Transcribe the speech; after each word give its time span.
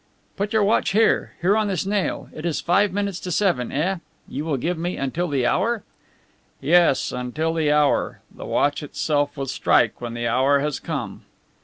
"Put 0.35 0.51
your 0.51 0.63
watch 0.63 0.93
here. 0.93 1.33
Here 1.43 1.55
on 1.55 1.67
this 1.67 1.85
nail. 1.85 2.27
It 2.33 2.43
is 2.43 2.59
five 2.59 2.91
minutes 2.91 3.19
to 3.19 3.29
seven, 3.31 3.71
eh? 3.71 3.97
You 4.27 4.45
will 4.45 4.57
give 4.57 4.75
me 4.75 4.97
until 4.97 5.27
the 5.27 5.45
hour?" 5.45 5.83
"Yes, 6.59 7.11
until 7.11 7.53
the 7.53 7.71
hour. 7.71 8.21
The 8.35 8.47
watch 8.47 8.81
itself 8.81 9.37
will 9.37 9.45
strike 9.45 10.01
when 10.01 10.15
the 10.15 10.27
hour 10.27 10.57
has 10.59 10.79
come." 10.79 11.21